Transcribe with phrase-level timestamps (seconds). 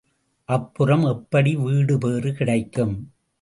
[0.49, 2.95] அப்புறம் எப்படி வீடுபேறு கிடைக்கும்?